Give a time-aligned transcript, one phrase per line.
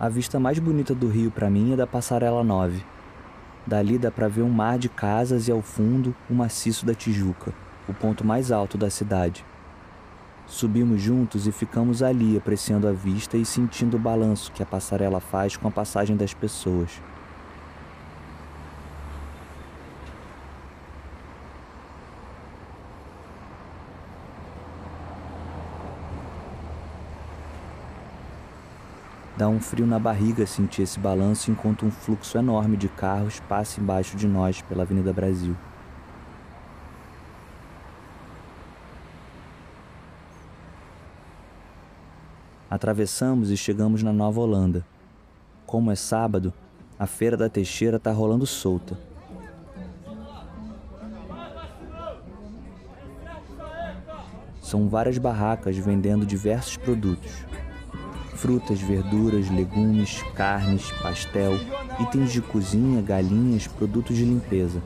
[0.00, 2.84] A vista mais bonita do rio para mim é da Passarela 9.
[3.66, 7.52] Dali dá para ver um mar de casas e ao fundo o maciço da Tijuca,
[7.88, 9.44] o ponto mais alto da cidade.
[10.46, 15.18] Subimos juntos e ficamos ali apreciando a vista e sentindo o balanço que a passarela
[15.18, 17.02] faz com a passagem das pessoas.
[29.38, 33.80] Dá um frio na barriga sentir esse balanço enquanto um fluxo enorme de carros passa
[33.80, 35.54] embaixo de nós pela Avenida Brasil.
[42.68, 44.84] Atravessamos e chegamos na Nova Holanda.
[45.64, 46.52] Como é sábado,
[46.98, 48.98] a feira da Teixeira está rolando solta.
[54.60, 57.46] São várias barracas vendendo diversos produtos
[58.38, 61.58] frutas, verduras, legumes, carnes, pastel,
[61.98, 64.80] itens de cozinha, galinhas, produtos de limpeza.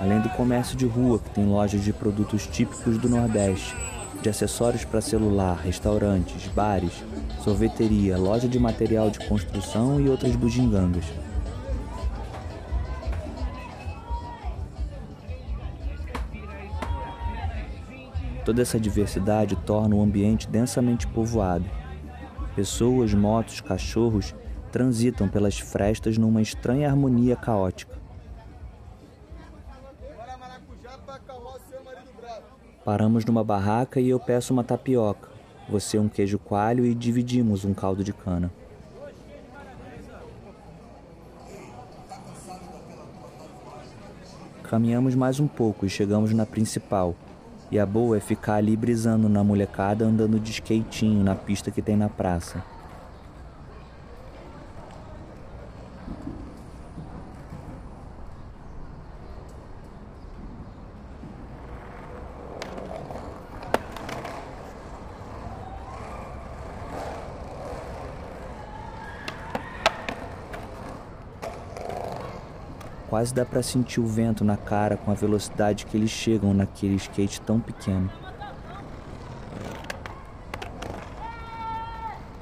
[0.00, 3.74] Além do comércio de rua, que tem lojas de produtos típicos do Nordeste,
[4.22, 7.02] de acessórios para celular, restaurantes, bares,
[7.42, 11.04] sorveteria, loja de material de construção e outras bugigangas.
[18.46, 21.64] Toda essa diversidade torna o ambiente densamente povoado.
[22.54, 24.36] Pessoas, motos, cachorros
[24.70, 27.98] transitam pelas frestas numa estranha harmonia caótica.
[32.84, 35.28] Paramos numa barraca e eu peço uma tapioca,
[35.68, 38.48] você um queijo coalho e dividimos um caldo de cana.
[44.62, 47.16] Caminhamos mais um pouco e chegamos na principal,
[47.70, 51.82] e a boa é ficar ali brisando na molecada andando de skatinho na pista que
[51.82, 52.75] tem na praça.
[73.08, 76.96] Quase dá para sentir o vento na cara com a velocidade que eles chegam naquele
[76.96, 78.10] skate tão pequeno.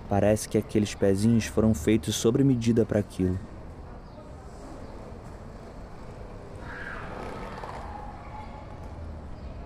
[0.09, 3.39] Parece que aqueles pezinhos foram feitos sobre medida para aquilo.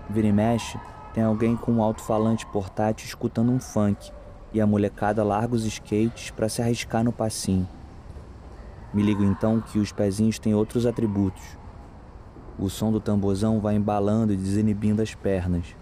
[0.09, 0.77] Vira e mexe,
[1.13, 4.11] tem alguém com um alto-falante portátil escutando um funk
[4.51, 7.67] e a molecada larga os skates para se arriscar no passinho.
[8.93, 11.43] Me ligo então que os pezinhos têm outros atributos.
[12.57, 15.75] O som do tamborzão vai embalando e desinibindo as pernas.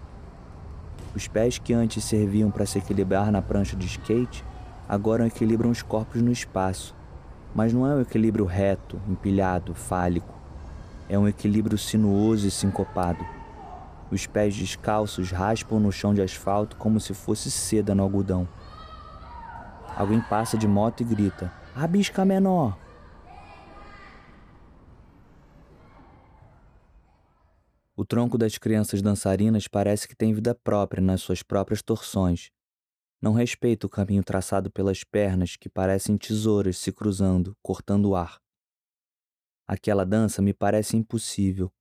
[1.14, 4.44] Os pés que antes serviam para se equilibrar na prancha de skate,
[4.86, 6.94] agora equilibram os corpos no espaço.
[7.54, 10.34] Mas não é um equilíbrio reto, empilhado, fálico.
[11.08, 13.24] É um equilíbrio sinuoso e sincopado.
[14.10, 18.46] Os pés descalços raspam no chão de asfalto como se fosse seda no algodão.
[19.96, 22.76] Alguém passa de moto e grita: Rabisca menor!
[27.98, 32.48] O tronco das crianças dançarinas parece que tem vida própria nas suas próprias torções.
[33.20, 38.40] Não respeita o caminho traçado pelas pernas que parecem tesouras se cruzando, cortando o ar.
[39.66, 41.72] Aquela dança me parece impossível.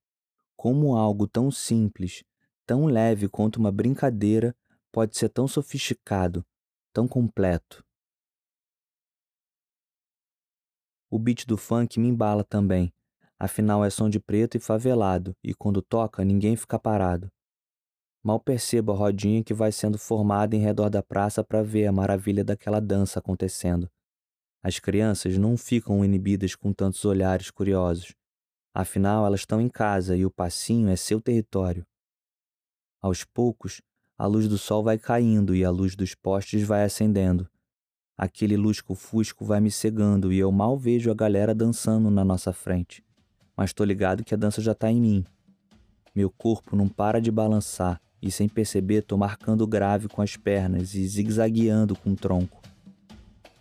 [0.56, 2.24] Como algo tão simples,
[2.66, 4.58] tão leve quanto uma brincadeira
[4.92, 6.44] pode ser tão sofisticado,
[6.92, 7.86] tão completo.
[11.12, 12.92] O beat do funk me embala também,
[13.40, 17.32] Afinal, é som de preto e favelado, e quando toca, ninguém fica parado.
[18.24, 21.92] Mal percebo a rodinha que vai sendo formada em redor da praça para ver a
[21.92, 23.88] maravilha daquela dança acontecendo.
[24.64, 28.16] As crianças não ficam inibidas com tantos olhares curiosos.
[28.74, 31.86] Afinal, elas estão em casa e o passinho é seu território.
[33.00, 33.82] Aos poucos,
[34.18, 37.48] a luz do sol vai caindo e a luz dos postes vai acendendo.
[38.18, 43.07] Aquele lusco-fusco vai me cegando e eu mal vejo a galera dançando na nossa frente
[43.58, 45.26] mas tô ligado que a dança já tá em mim.
[46.16, 50.94] Meu corpo não para de balançar e sem perceber tô marcando grave com as pernas
[50.94, 52.62] e zigue-zagueando com o tronco.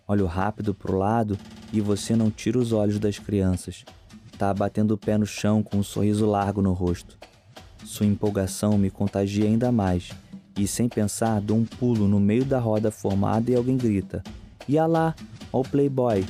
[0.07, 1.39] Olho rápido pro lado
[1.73, 3.85] e você não tira os olhos das crianças.
[4.39, 7.19] Tá batendo o pé no chão com um sorriso largo no rosto.
[7.85, 10.11] Sua empolgação me contagia ainda mais
[10.59, 14.23] e sem pensar dou um pulo no meio da roda formada e alguém grita:
[14.69, 15.15] "E lá,
[15.53, 16.25] ó o playboy!"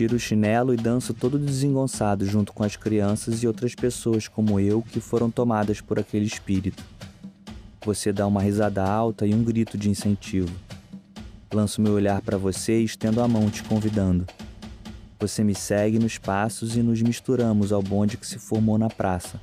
[0.00, 4.58] Tiro o chinelo e danço todo desengonçado junto com as crianças e outras pessoas como
[4.58, 6.82] eu que foram tomadas por aquele espírito.
[7.84, 10.48] Você dá uma risada alta e um grito de incentivo.
[11.52, 14.26] Lanço meu olhar para você e estendo a mão te convidando.
[15.18, 19.38] Você me segue nos passos e nos misturamos ao bonde que se formou na praça.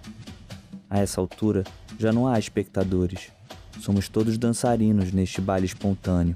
[0.90, 1.66] A essa altura,
[2.00, 3.32] já não há espectadores.
[3.80, 6.36] Somos todos dançarinos neste baile espontâneo.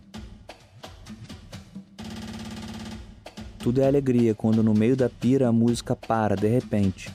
[3.63, 7.13] Tudo é alegria quando no meio da pira a música para de repente.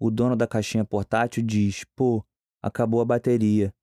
[0.00, 2.24] O dono da caixinha portátil diz: pô,
[2.62, 3.74] acabou a bateria.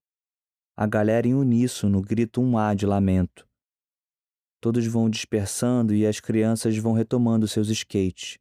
[0.75, 3.47] A galera em uníssono grita um A de lamento.
[4.59, 8.39] Todos vão dispersando e as crianças vão retomando seus skates.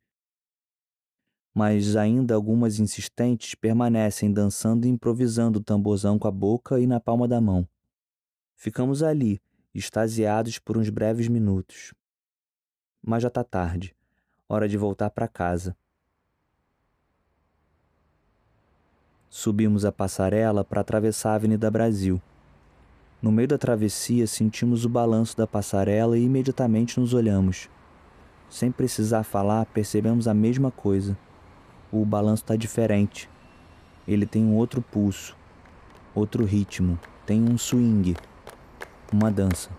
[1.55, 6.99] Mas ainda algumas insistentes permanecem dançando e improvisando o tamborzão com a boca e na
[6.99, 7.69] palma da mão.
[8.57, 9.39] Ficamos ali,
[9.75, 11.93] extasiados por uns breves minutos
[13.05, 13.95] mas já tá tarde.
[14.49, 15.77] Hora de voltar para casa.
[19.29, 22.23] Subimos a passarela para atravessar a Avenida Brasil.
[23.21, 27.69] No meio da travessia, sentimos o balanço da passarela e imediatamente nos olhamos.
[28.49, 31.19] Sem precisar falar, percebemos a mesma coisa.
[31.91, 33.29] O balanço está diferente.
[34.07, 35.37] Ele tem um outro pulso,
[36.15, 38.15] outro ritmo, tem um swing,
[39.13, 39.71] uma dança.